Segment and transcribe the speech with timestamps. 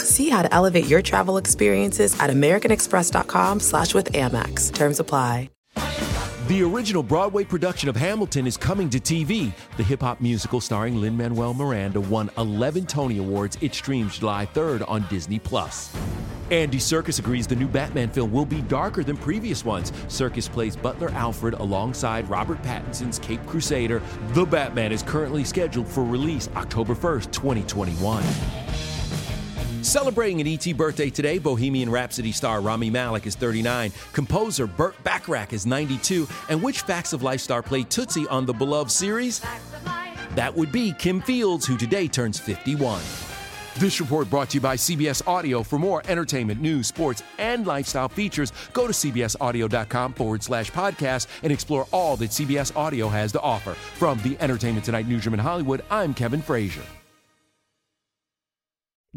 [0.00, 4.72] See how to elevate your travel experiences at americanexpress.com slash with Amex.
[4.72, 5.50] Terms apply.
[6.48, 9.52] The original Broadway production of Hamilton is coming to TV.
[9.76, 13.58] The hip hop musical starring Lin Manuel Miranda won 11 Tony Awards.
[13.60, 15.94] It streams July 3rd on Disney Plus.
[16.50, 19.90] Andy Serkis agrees the new Batman film will be darker than previous ones.
[20.06, 24.00] Serkis plays Butler Alfred alongside Robert Pattinson's Caped Crusader.
[24.28, 28.67] The Batman is currently scheduled for release October 1st, 2021.
[29.82, 35.52] Celebrating an ET birthday today, Bohemian Rhapsody star Rami Malek is 39, composer Burt Bacharach
[35.52, 39.40] is 92, and which Facts of Life star played Tootsie on the beloved series?
[40.34, 43.00] That would be Kim Fields, who today turns 51.
[43.76, 45.62] This report brought to you by CBS Audio.
[45.62, 51.52] For more entertainment, news, sports, and lifestyle features, go to cbsaudio.com forward slash podcast and
[51.52, 53.74] explore all that CBS Audio has to offer.
[53.74, 56.82] From the Entertainment Tonight newsroom in Hollywood, I'm Kevin Frazier.